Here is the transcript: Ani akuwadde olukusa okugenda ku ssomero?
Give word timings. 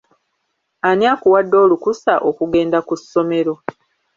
Ani 0.87 1.05
akuwadde 1.13 1.55
olukusa 1.63 2.13
okugenda 2.29 2.79
ku 2.87 2.93
ssomero? 3.01 3.53